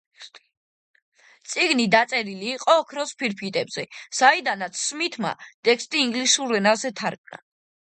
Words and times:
წიგნი 1.51 1.85
დაწერილი 1.95 2.49
იყო 2.53 2.77
ოქროს 2.85 3.13
ფირფიტებზე, 3.21 3.85
საიდანაც 4.21 4.83
სმითმა 4.89 5.37
ტექსტი 5.71 6.05
ინგლისურ 6.09 6.59
ენაზე 6.65 6.95
თარგმნა. 7.05 7.45